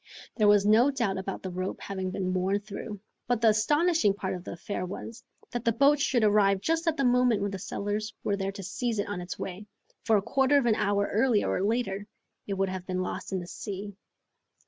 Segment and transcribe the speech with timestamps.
[0.35, 4.33] There was no doubt about the rope having been worn through, but the astonishing part
[4.33, 7.59] of the affair was, that the boat should arrive just at the moment when the
[7.59, 9.67] settlers were there to seize it on its way,
[10.05, 12.07] for a quarter of an hour earlier or later
[12.47, 13.95] it would have been lost in the sea.